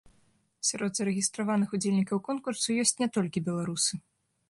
Сярод 0.69 0.91
зарэгістраваных 1.01 1.75
удзельнікаў 1.81 2.25
конкурсу 2.31 2.67
ёсць 2.85 2.99
не 3.05 3.13
толькі 3.19 3.47
беларусы. 3.55 3.93